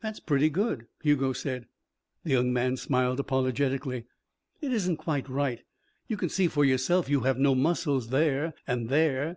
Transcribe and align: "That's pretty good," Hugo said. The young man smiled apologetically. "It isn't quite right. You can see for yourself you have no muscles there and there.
"That's 0.00 0.20
pretty 0.20 0.48
good," 0.48 0.86
Hugo 1.02 1.32
said. 1.32 1.66
The 2.22 2.30
young 2.30 2.52
man 2.52 2.76
smiled 2.76 3.18
apologetically. 3.18 4.04
"It 4.60 4.72
isn't 4.72 4.98
quite 4.98 5.28
right. 5.28 5.64
You 6.06 6.16
can 6.16 6.28
see 6.28 6.46
for 6.46 6.64
yourself 6.64 7.08
you 7.08 7.22
have 7.22 7.40
no 7.40 7.56
muscles 7.56 8.10
there 8.10 8.54
and 8.68 8.88
there. 8.88 9.34